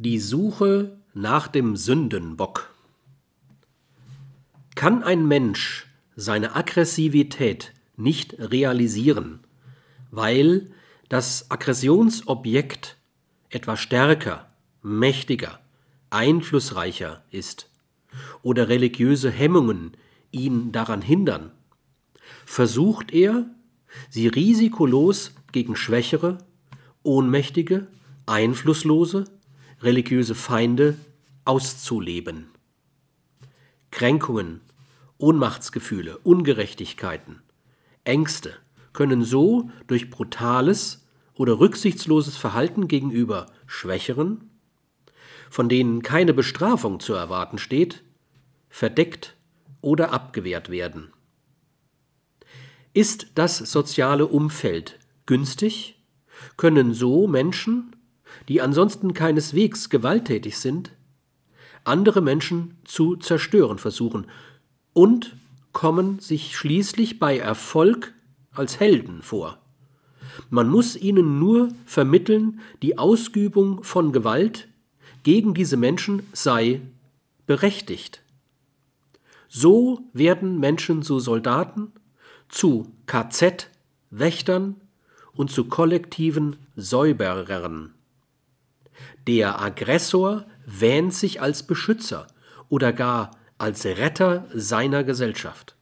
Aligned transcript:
Die 0.00 0.20
Suche 0.20 0.96
nach 1.12 1.48
dem 1.48 1.74
Sündenbock. 1.74 2.72
Kann 4.76 5.02
ein 5.02 5.26
Mensch 5.26 5.88
seine 6.14 6.54
Aggressivität 6.54 7.74
nicht 7.96 8.38
realisieren, 8.38 9.40
weil 10.12 10.70
das 11.08 11.50
Aggressionsobjekt 11.50 12.96
etwa 13.50 13.76
stärker, 13.76 14.48
mächtiger, 14.82 15.58
einflussreicher 16.10 17.24
ist 17.32 17.68
oder 18.42 18.68
religiöse 18.68 19.32
Hemmungen 19.32 19.96
ihn 20.30 20.70
daran 20.70 21.02
hindern, 21.02 21.50
versucht 22.46 23.12
er, 23.12 23.50
sie 24.10 24.28
risikolos 24.28 25.32
gegen 25.50 25.74
schwächere, 25.74 26.38
ohnmächtige, 27.02 27.88
einflusslose, 28.26 29.24
religiöse 29.80 30.34
Feinde 30.34 30.96
auszuleben. 31.44 32.48
Kränkungen, 33.90 34.60
Ohnmachtsgefühle, 35.18 36.18
Ungerechtigkeiten, 36.18 37.42
Ängste 38.04 38.54
können 38.92 39.22
so 39.22 39.70
durch 39.86 40.10
brutales 40.10 41.06
oder 41.34 41.60
rücksichtsloses 41.60 42.36
Verhalten 42.36 42.88
gegenüber 42.88 43.46
Schwächeren, 43.66 44.50
von 45.50 45.68
denen 45.68 46.02
keine 46.02 46.34
Bestrafung 46.34 47.00
zu 47.00 47.14
erwarten 47.14 47.58
steht, 47.58 48.02
verdeckt 48.68 49.36
oder 49.80 50.12
abgewehrt 50.12 50.68
werden. 50.68 51.12
Ist 52.92 53.28
das 53.34 53.58
soziale 53.58 54.26
Umfeld 54.26 54.98
günstig, 55.26 55.96
können 56.56 56.94
so 56.94 57.26
Menschen, 57.26 57.94
die 58.48 58.60
ansonsten 58.60 59.14
keineswegs 59.14 59.90
gewalttätig 59.90 60.58
sind, 60.58 60.92
andere 61.84 62.20
Menschen 62.20 62.76
zu 62.84 63.16
zerstören 63.16 63.78
versuchen 63.78 64.26
und 64.92 65.36
kommen 65.72 66.18
sich 66.18 66.56
schließlich 66.56 67.18
bei 67.18 67.38
Erfolg 67.38 68.12
als 68.52 68.80
Helden 68.80 69.22
vor. 69.22 69.58
Man 70.50 70.68
muss 70.68 70.96
ihnen 70.96 71.38
nur 71.38 71.68
vermitteln, 71.86 72.60
die 72.82 72.98
Ausübung 72.98 73.82
von 73.84 74.12
Gewalt 74.12 74.68
gegen 75.22 75.54
diese 75.54 75.76
Menschen 75.76 76.22
sei 76.32 76.80
berechtigt. 77.46 78.22
So 79.48 80.00
werden 80.12 80.58
Menschen 80.60 81.02
zu 81.02 81.18
Soldaten, 81.18 81.92
zu 82.48 82.92
KZ-Wächtern 83.06 84.76
und 85.32 85.50
zu 85.50 85.64
kollektiven 85.64 86.56
Säuberern. 86.76 87.94
Der 89.26 89.60
Aggressor 89.60 90.46
wähnt 90.66 91.14
sich 91.14 91.40
als 91.40 91.66
Beschützer 91.66 92.26
oder 92.68 92.92
gar 92.92 93.32
als 93.58 93.84
Retter 93.84 94.46
seiner 94.54 95.04
Gesellschaft. 95.04 95.76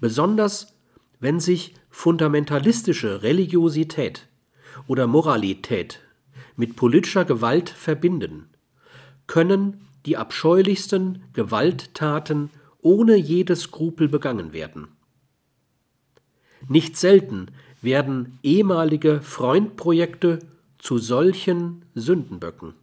Besonders 0.00 0.74
wenn 1.20 1.38
sich 1.38 1.74
fundamentalistische 1.90 3.22
Religiosität 3.22 4.28
oder 4.86 5.06
Moralität 5.06 6.00
mit 6.56 6.76
politischer 6.76 7.24
Gewalt 7.24 7.68
verbinden, 7.68 8.48
können 9.26 9.86
die 10.06 10.16
abscheulichsten 10.16 11.22
Gewalttaten 11.34 12.50
ohne 12.80 13.16
jede 13.16 13.54
Skrupel 13.54 14.08
begangen 14.08 14.52
werden. 14.54 14.88
Nicht 16.68 16.96
selten 16.96 17.48
werden 17.82 18.38
ehemalige 18.42 19.20
Freundprojekte 19.20 20.38
zu 20.80 20.98
solchen 20.98 21.84
Sündenböcken. 21.94 22.74